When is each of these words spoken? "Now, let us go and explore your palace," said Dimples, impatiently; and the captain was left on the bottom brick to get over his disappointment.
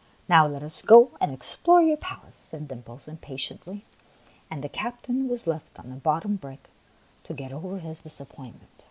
"Now, 0.28 0.48
let 0.48 0.64
us 0.64 0.82
go 0.82 1.12
and 1.20 1.32
explore 1.32 1.80
your 1.80 1.96
palace," 1.96 2.34
said 2.34 2.66
Dimples, 2.66 3.06
impatiently; 3.06 3.84
and 4.50 4.64
the 4.64 4.68
captain 4.68 5.28
was 5.28 5.46
left 5.46 5.78
on 5.78 5.90
the 5.90 5.94
bottom 5.94 6.34
brick 6.34 6.68
to 7.22 7.34
get 7.34 7.52
over 7.52 7.78
his 7.78 8.00
disappointment. 8.00 8.82